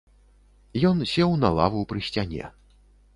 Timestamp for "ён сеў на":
0.89-1.49